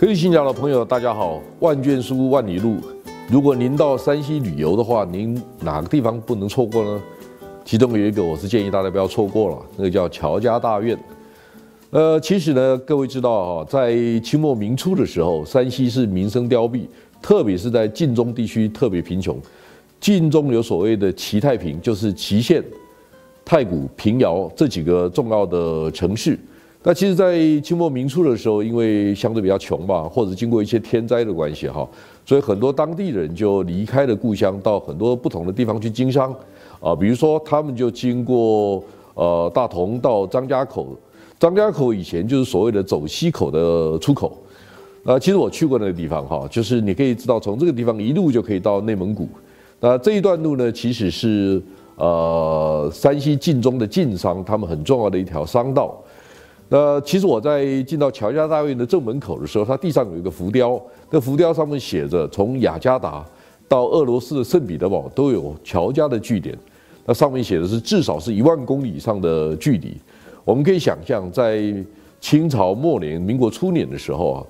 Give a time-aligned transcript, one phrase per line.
[0.00, 1.42] 各位新疆的朋友，大家好！
[1.58, 2.76] 万卷书，万里路。
[3.28, 7.02] 如果您到山西旅游的话，您哪个地方不能错过呢？
[7.64, 10.96] 其中有一个，我是建议大家不要错过了，那个叫乔家大院。
[11.90, 16.86] 呃，其实呢，各位知道哈，在清末明初的时候，山西是民生凋敝，
[17.20, 19.36] 特别是在晋中地区特别贫穷。
[19.98, 22.62] 晋中有所谓的齐太平，就是祁县、
[23.44, 26.38] 太谷、平遥这几个重要的城市。
[26.84, 31.86] 那其实，在清末明初的时候，因为相对比较穷吧，或者经过一些天灾的关系哈，
[32.24, 36.34] 所以很多当地人就离开了故乡，到很多不同的地方去经商。
[36.80, 38.82] 啊，比如说他们就经过
[39.14, 40.96] 呃大同到张家口，
[41.38, 44.38] 张家口以前就是所谓的走西口的出口。
[45.02, 49.28] 那，其实我去过那个地方哈，就是你可以知道从这个地方一路就可以到内蒙古。
[49.80, 51.60] 那这一段路呢，其实是
[51.96, 56.00] 呃山西晋中的晋商他们很重要的一条商道。
[56.70, 60.80] 那其实我在进到乔家大院的正门口的时候，它地上有一个浮雕，
[61.10, 63.24] 那浮雕上面写着从雅加达
[63.66, 66.56] 到俄罗斯的圣彼得堡都有乔家的据点。
[67.06, 69.96] 那上面写的是至少是一万公里以上的距离。
[70.44, 71.74] 我们可以想象，在
[72.20, 74.44] 清朝末年、民国初年的时候啊，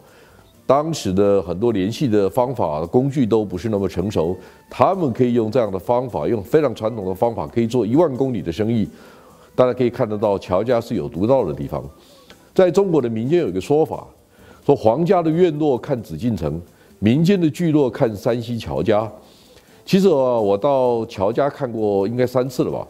[0.66, 4.36] 当时的很多联系的方法、工具都不是那么成熟，
[4.68, 8.88] 他们可以用这样的方法，用非常传统的方法，可以做一万公里的生意。
[9.58, 11.82] 大家可以看得到，乔家是有独到的地方。
[12.54, 14.06] 在中国的民间有一个说法，
[14.64, 16.60] 说皇家的院落看紫禁城，
[17.00, 19.10] 民间的聚落看山西乔家。
[19.84, 22.86] 其实啊，我到乔家看过应该三次了吧。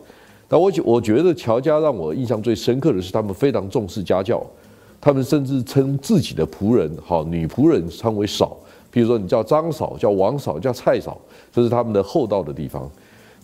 [0.47, 4.44] 但我我觉得乔家让我印象最深刻的是，他们非常重视家教，
[5.00, 8.55] 他们甚至称自己的仆人，好女仆人称为嫂。
[8.91, 11.19] 比如说你叫张嫂、叫王嫂、叫蔡嫂，
[11.50, 12.91] 这是他们的厚道的地方。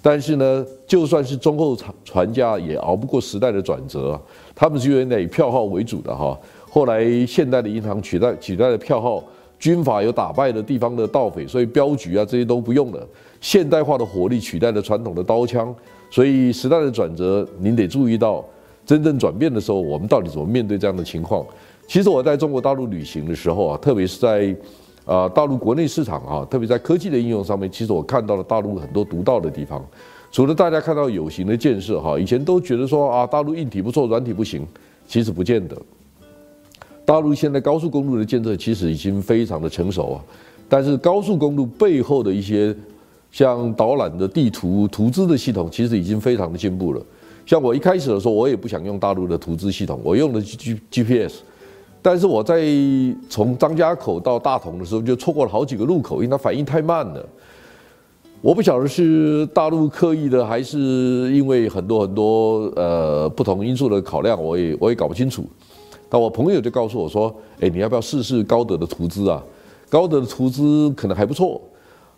[0.07, 4.21] 但是呢，就算是忠厚传传家，也熬不过时代的转折。
[4.55, 6.39] 他们是原来以票号为主的哈，
[6.69, 9.25] 后来现代的银行取代取代了票号，
[9.59, 13.09] 军阀有打败的地方的盗匪，所以镖局啊这些都不用了。
[13.41, 15.75] 现代化的火力取代了传统的刀枪，
[16.11, 18.45] 所以时代的转折，您得注意到
[18.85, 21.47] 真正转变的时候，我们到底怎么面对这样的情况？
[21.89, 24.55] 其实我在中国大陆旅行的时候啊，特别是在
[25.05, 29.85] 啊大陆国内市场啊，特别在科技的应用上面，其实我看到了大陆很多独到的地方。
[30.31, 34.67] 除了大家看到有形的建设哈，以前都觉得说啊大陆硬体不错，软体不行，
[35.07, 35.77] 其实不见得。
[37.05, 40.25] 大陆现在高速公路的建设其实已经非常的成熟啊，
[40.69, 42.75] 但是高速公路背后的一些。
[43.31, 47.03] 像导览的地图、图资的系统，其实已经非常的进步了。
[47.45, 51.41] 像我一开始的时候，我也不想用大陆的图资系统，我用的 G GPS。
[52.07, 52.63] 但是我在
[53.31, 57.27] 从张家口到大同的时候，就错过了好几个路口，因为它反应太慢了。
[58.43, 60.79] 我不晓得是大陆刻意的，还是
[61.33, 65.47] 因为很多很多呃不同因素的考量，我也我也搞不清楚。
[66.11, 69.43] 但我朋友就告诉我说：“哎，你要不要试试高德的图资啊？
[69.89, 71.59] 高德的图资可能还不错。”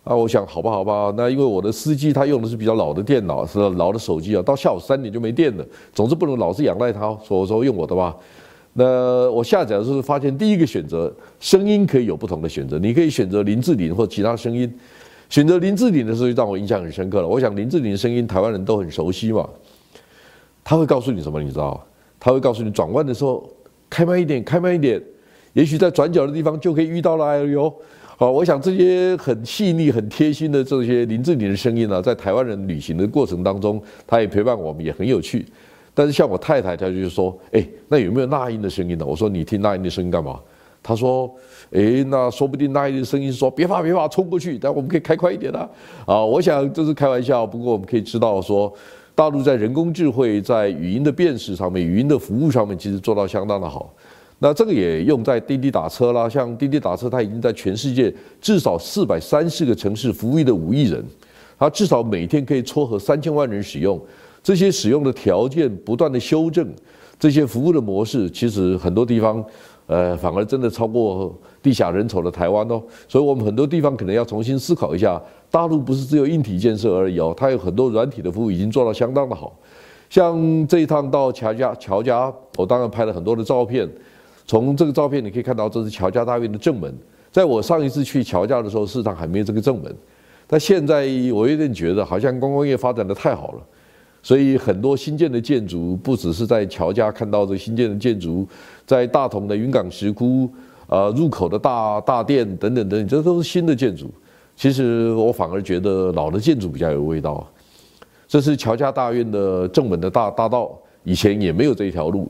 [0.03, 5.65] 啊，我想好吧，好吧，那因为我的司机他用的是比较老的电脑，是老的手机啊，到下午三点就没电了。
[5.93, 8.13] 总之不能老是仰赖他，所以说用我的吧。
[8.79, 14.71] 那我下载的时候发现，第一个选择声音可以有不同的选择，你可以选择林志玲或其他声音。
[15.29, 17.27] 选择林志玲的时候就让我印象很深刻了。
[17.27, 19.49] 我想林志玲的声音台湾人都很熟悉嘛。
[20.63, 21.41] 他会告诉你什么？
[21.41, 21.83] 你知道
[22.19, 23.49] 他会告诉你转弯的时候
[23.89, 25.01] 开慢一点，开慢一点，
[25.53, 27.73] 也许在转角的地方就可以遇到了哎呦。
[28.15, 35.45] 好，我想这些很细腻、很贴心的这些林志玲的声音呢，在台湾人旅行的过程当中，他也陪伴我们，也很有趣。
[35.97, 40.39] 但是像我太太，她就说：“哎，那有没有那英的声音呢？”我说：“你听那英的声音干嘛？”
[40.83, 41.27] 她说
[41.73, 45.67] ：“哎，那说不定那英的声音说别怕别怕，冲过去，但我们可以开快一点啊。”
[46.05, 48.71] 啊，我想这是开玩笑，不过我们可以知道说，
[49.15, 53.91] 大陆在人工智慧、在语音的辨识上面、语音的服务上面，其实做到相当的好。
[54.37, 61.03] 那这个也用在滴滴打车啦，像滴滴打车，它已经在全世界至少四百三十个城市服务的五亿人，
[61.57, 63.99] 它至少每天可以撮合三千万人使用。
[64.47, 66.65] 这些使用的条件不断的修正，
[67.19, 69.43] 这些服务的模式，其实很多地方，
[69.87, 72.81] 呃，反而真的超过地下人丑的台湾哦。
[73.09, 75.21] 所以我们很多地方可能要重新思考一下，
[75.51, 79.53] 大陆不是只有硬体建设而已哦，它有很多软体的服务已经做到相当的好。
[80.09, 83.85] 像这一趟到乔家，乔家，我当然拍了很多的照片。
[84.45, 86.97] 从这个照片你可以看到，这是乔家大院的正门。
[87.33, 89.93] 在我上一次去乔家的时候，市场还没有这个正门。
[90.47, 93.61] 但现在我有点觉得，好像观光业发展的太好了，
[94.21, 98.45] 所以很多新建的建筑，不只是在乔家看到这新建的建筑，
[98.85, 100.49] 在大同的云冈石窟，
[100.87, 104.09] 呃，入口的大大殿等等等等，这都是新的建筑。
[104.55, 107.47] 其实我反而觉得老的建筑比较有味道。
[108.27, 112.29] 这是乔家大院的正门的大大道，以前也没有这一条路。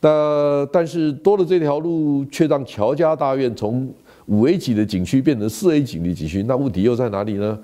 [0.00, 3.88] 那但是多了这条路，却让乔家大院从
[4.26, 7.56] 五 A 级的景区变成四 A 级的景区，那问题又在哪里呢？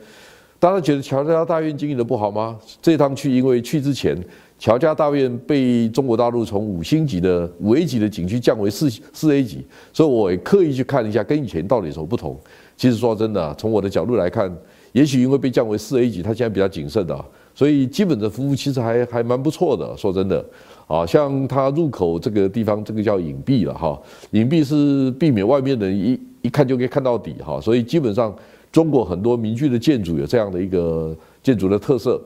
[0.62, 2.56] 大家觉得乔家大院经营的不好吗？
[2.80, 4.16] 这趟去，因为去之前，
[4.60, 12.38] 乔家大院被中国大陆从五星级的五 A 级的景区降为四四 A 级，所以我也刻意去看一下，跟以前到底有什么不同。
[12.76, 14.56] 其实说真的，从我的角度来看，
[14.92, 17.24] 也许因为被降为四 A 级，它现在比较谨慎的，
[17.56, 19.96] 所以基本的服务其实还还蛮不错的。
[19.96, 20.44] 说真的，
[20.86, 24.00] 啊，像它入口这个地方，这个叫隐蔽了哈，
[24.30, 28.32] 隐蔽是避免外面人一一看就可以看到底哈，所以基本上。
[28.72, 32.20] 中国很多民居的建筑有这样的一个建筑的特色。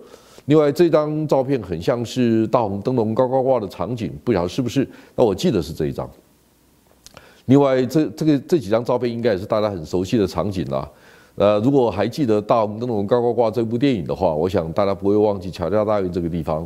[0.44, 4.88] 另外，这张照片很像是大红灯笼高高挂的场景，不晓得是不是？
[5.16, 6.08] 那我记得是这一张。
[7.46, 10.88] 另外，这这个这几张照片应该也是大家很熟悉的场景啦。
[11.34, 16.64] 呃，如果还记得大红灯笼高高挂这部电影的话，我想大家不会忘记乔家大院这个地方。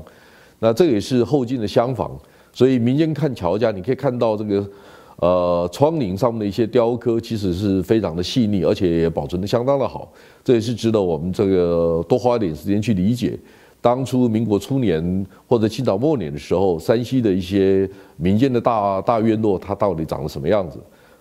[0.58, 2.14] 那这也是后进的厢房，
[2.52, 4.62] 所以民间看乔家，你可以看到这个。
[5.20, 10.10] 呃，窗棂上面的一些雕刻其实是非常的细腻，而且也保存的相当的好，
[10.42, 13.38] 这也是值得我们这个多花一点时间去理解。
[13.82, 20.78] 当初民国初年或者清朝末年的时候，山西的一些民间的大大院落，它到底长得什么样子？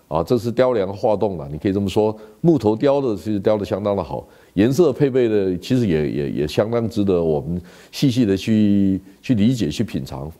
[0.08, 7.60] 啊，这是雕梁画栋了，你可以这么说，木头雕的其实雕的相当的好，颜色配备的其实也也也相当值得我们
[7.92, 10.30] 细细的去去理解去品尝。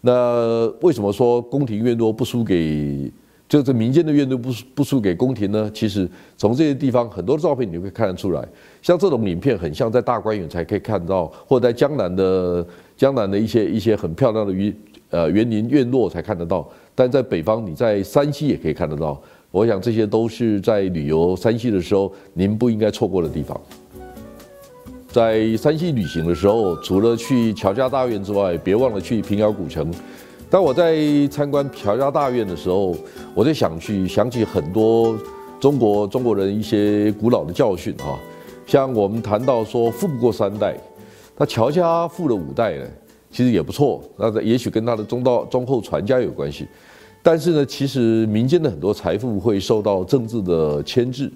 [0.00, 3.12] 那为什么说宫廷院落不输给，
[3.48, 5.70] 就是民间的院落不不输给宫廷呢？
[5.74, 8.46] 其实从这些地方很多的照片你会看得出来，
[8.80, 12.66] 像这种影片很像在大观园才可以看到，或者在江南的
[12.96, 14.74] 江南的一些一些很漂亮的园
[15.10, 19.20] 呃园林院落才看得到，但在北方你在山西也可以看得到。
[19.50, 23.60] 我想这些都是在旅游山西的时候您不应该错过的地方。
[25.12, 29.92] 在山西旅行的时候，除了去乔家大院之外，别忘了去平遥古城。
[30.48, 32.96] 当我在参观乔家大院的时候，
[33.34, 35.18] 我在想去想起很多
[35.58, 38.16] 中国中国人一些古老的教训哈。
[38.66, 40.76] 像我们谈到说富不过三代，
[41.36, 42.86] 那乔家富了五代呢，
[43.32, 44.00] 其实也不错。
[44.16, 46.68] 那也许跟他的中道中后传家有关系。
[47.20, 51.28] 但是呢，其实民间的很多财富会受到政治的牵制。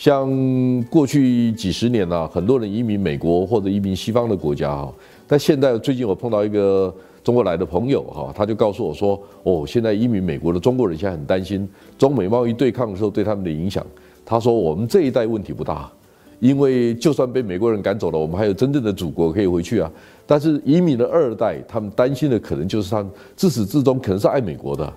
[0.00, 4.90] 像过去几十年呐，很多人移民美国或者移民西方的国家哈，
[5.26, 6.90] 但现在最近我碰到一个
[7.22, 11.68] 中国来的朋友哈，他就告诉我说，哦，现在移民美国的中国人现在很担心
[11.98, 13.84] 中美贸易对抗的时候对他们的影响。
[14.24, 15.92] 他说我们这一代问题不大，
[16.38, 19.92] 因为就算被美国人赶走了，我们还有真正的祖国可以回去啊。
[20.26, 23.06] 但是移民的二代，他们担心的可能就是他
[23.36, 24.90] 自始至终可能是爱美国的。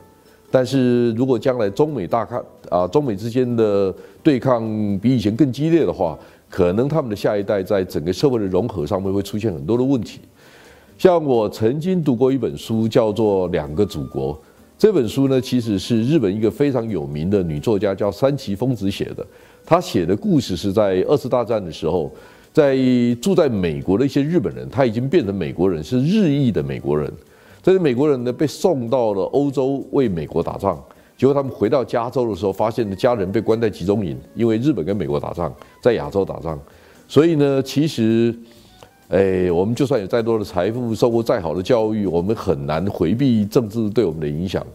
[0.53, 3.91] 但是如果将来中美大抗啊，中美之间的
[4.21, 4.61] 对抗
[4.99, 6.15] 比以前更激烈的话，
[6.47, 10.19] 可能他们的下一代在整个社会的融合上面会出现很多的问题。
[10.95, 14.35] 像我曾经读过一本书，叫做《两个祖国》。
[14.77, 19.25] 这本书呢，其实是日本一个非常有名的女作家叫三崎丰子写的。
[19.65, 22.11] 她写的故事是在二次大战的时候，
[22.53, 22.77] 在
[23.19, 27.11] 住在美国的一些日本人，他已经变成美国人，是日裔的美国人。
[27.63, 30.79] 这些美国人呢，被送到了欧洲为美国打仗。
[31.15, 36.59] 结果他们回到加州的时候，发现家人被关在集中营，因为日本跟美国打仗，在亚洲打仗。
[37.07, 38.35] 所以呢，其实，
[39.07, 44.65] 哎，我们就算有再多的财富，受过再好的教育，我们很难回避政治对我们的影响。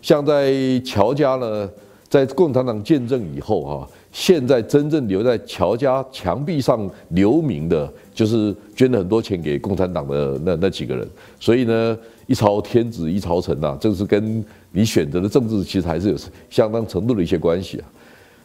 [0.00, 1.68] 像在乔家呢，
[2.08, 11.08] 在共产党建政以后哈，现在真正留在乔家墙壁上留名的，就是捐了很多钱给共产党的那那几个人。
[11.40, 11.98] 所以呢。
[12.28, 16.16] 一朝天子一朝臣呐，这是跟你选择的政治其实还是有
[16.48, 17.84] 相当程度的一些关系啊。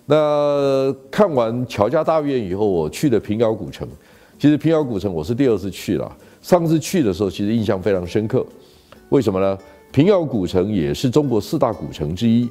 [0.08, 3.88] 那看完乔家大院以后，我去了平遥古城。
[4.40, 8.46] 其实平遥古城我是第二次去了，上次去的时候其实印象非常深刻。
[9.10, 9.58] 为什么呢？
[9.92, 12.50] 平遥古城也是中国四大古城之一，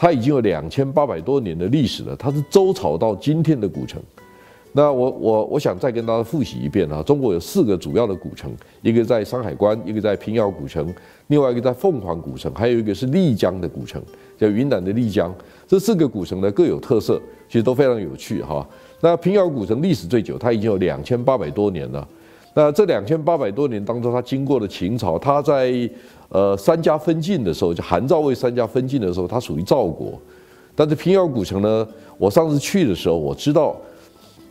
[0.00, 4.00] 它已经有两千八百多年的历史了，它是周朝到今天的古城。
[4.72, 10.90] 那我我我想再跟大家复习一遍啊，中国有四个主要的古城，一个在山海关，一个在平遥古城，
[11.26, 14.02] 另外一个在凤凰古城，还有一个是丽江的古城，
[14.38, 15.34] 叫云南的丽江。
[15.68, 18.66] 这四个古城呢各有特色，其实都非常有趣哈。
[19.02, 22.08] 那平遥古城历史最久，它已经有两千八百多年了。
[22.54, 25.70] 那这两千八百多年当中，它经过了秦朝，它在
[26.30, 30.18] 呃三家分晋的时候，就韩赵魏三家分晋的时候，它属于赵国。
[30.74, 33.76] 但是平遥古城呢，我上次去的时候，我知道。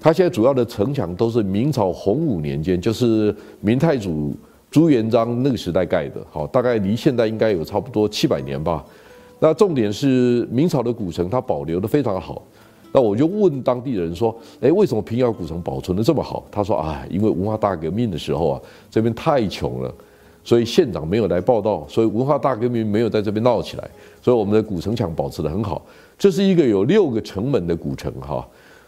[0.02, 4.34] 它现在主要的城墙都是明朝洪武年间，就是明太祖
[4.72, 8.82] 朱元璋那个时代盖的，好，大概离现在应该有差不多七百年吧。
[9.40, 12.42] 那重点是明朝的古城，它保留的非常好。
[12.94, 19.94] 那我就问当地人说：“哎，为什么平遥古城保存的这么好？”他说：“啊，因为文化大革命的时候啊，这边太穷了，
[20.50, 23.88] 所以县长没有来报道，所以文化大革命没有在这边闹起来，
[24.20, 25.86] 所以我们的古城墙保持得很好。
[26.18, 28.44] 这是一个有六个城门的古城哈，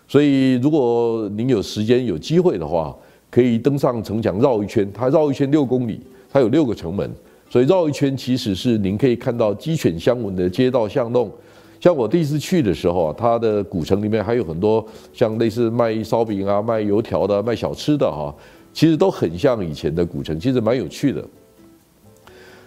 [0.07, 2.95] 所以如果您有时间有机会的话，
[3.29, 6.01] 可以登上城墙绕一圈，它绕一圈六公里，
[6.31, 7.07] 它有六个城门，
[7.47, 11.29] 所以绕一圈其实是您可以看到鸡犬相闻的街道巷弄。
[11.79, 18.33] 像我第一次去的时候啊，它的古城里面还有很多像类似卖烧饼啊、卖油条的、卖小吃的哈，
[18.73, 21.23] 其实都很像以前的古城，其实蛮有趣的。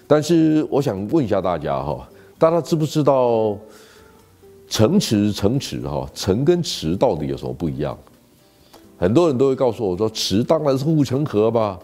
[0.07, 2.09] 但是我想问一下大家哈，
[2.39, 3.57] 大家知不知道？
[4.67, 7.97] 城池，城池，哈，城跟池到底有什么不一样？
[8.99, 11.79] 很多人都会告诉我说，池当然是护城河吧。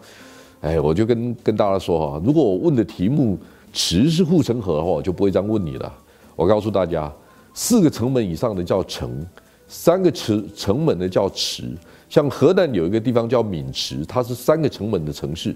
[0.61, 3.37] 哎，我就跟跟大家说哈，如果我问的题目
[3.71, 5.93] 池是护城河的话，我就不会这样问你了。
[6.35, 7.09] 我告诉大家，
[7.53, 9.25] 四个城门以上的叫城，
[9.67, 11.63] 三个池城门的叫池。
[12.09, 15.55] 像河南有一个地方叫渑池，它是三个城门的城市。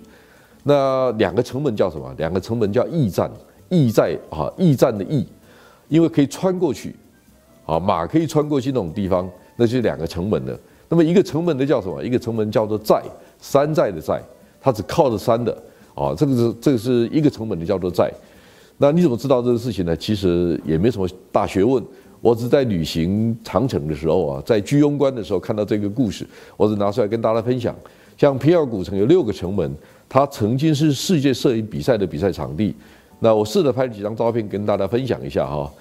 [0.67, 2.11] 那两个城门叫什么？
[2.17, 3.29] 两个城门叫驿站，
[3.69, 5.23] 驿在啊，驿站的驿，
[5.89, 6.95] 因为可以穿过去。
[7.67, 10.59] 啊，马可以穿过去那种地方，那就是两个城门的。
[10.89, 12.03] 那么一个城门的叫什么？
[12.03, 13.01] 一个城门叫做寨，
[13.39, 14.19] 山寨的寨，
[14.59, 15.55] 它只靠着山的。
[15.93, 18.11] 啊，这个是这个是一个城门的叫做寨。
[18.77, 19.95] 那你怎么知道这个事情呢？
[19.95, 21.83] 其实也没什么大学问。
[22.21, 26.25] 我只在旅行长城的时候啊，在居庸关的时候看到这个故事，
[26.57, 27.75] 我只拿出来跟大家分享。
[28.17, 29.73] 像平遥古城有六个城门，
[30.07, 32.75] 它曾经是世界摄影比赛的比赛场地。
[33.19, 35.71] 那我试着拍几张照片跟大家分享一下哈，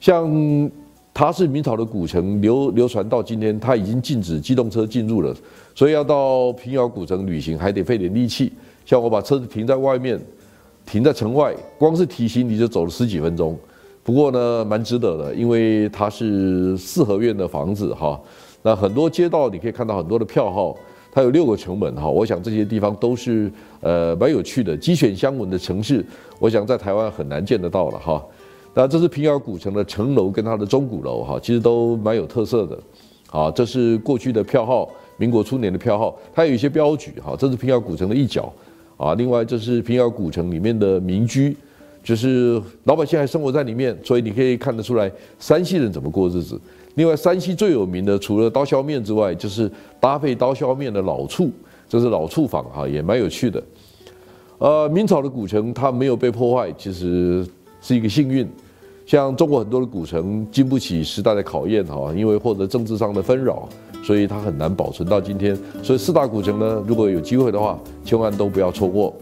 [0.00, 0.70] 像。
[1.14, 5.36] 它是明朝的古城，流流传到今天，它已经禁止机动车进入了，
[5.74, 8.50] 所以要到平遥古城旅行还得费点力气。
[8.86, 10.18] 像我把车子停在外面，
[10.86, 13.54] 停在城外，光是提行李就走了十几分钟。
[14.02, 18.18] 不过呢，蛮值得的，因为它是四合院的房子哈。
[18.62, 20.74] 那很多街道你可以看到很多的票号，
[21.12, 22.08] 它有六个城门哈。
[22.08, 26.04] 我想这些地方都是呃蛮有趣的，鸡犬相闻的城市，
[26.40, 28.20] 我想在台湾很难见得到了哈。
[28.74, 32.78] 那这是平遥古城的城楼跟它的钟鼓楼哈，其实都蛮有特色的。
[33.28, 34.88] 好，这是过去的票号，
[35.18, 37.36] 民国初年的票号，它有一些标举哈。
[37.38, 38.50] 这是平遥古城的一角
[38.96, 39.14] 啊。
[39.14, 41.54] 另外，这是平遥古城里面的民居，
[42.02, 46.58] 就是老百姓还生活在里面，所以你可以看得出来山西人怎么过日子。
[46.94, 51.50] 另外，山西最有名的除了刀削面之外，就是搭配刀削面的老醋，
[51.88, 53.62] 这是老醋坊哈，也蛮有趣的。
[54.58, 57.46] 呃，明朝的古城它没有被破坏，其实
[57.80, 58.48] 是一个幸运。
[59.04, 63.68] 像中国很多的古城经不起时代的考验哈，因为或者政治上的纷扰，
[64.04, 65.58] 所以它很难保存到今天。
[65.82, 69.12] 所以四大古城呢，如果有机会的话，千万都不要错过。